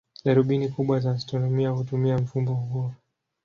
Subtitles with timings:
[0.25, 2.93] Darubini kubwa za astronomia hutumia mfumo huo.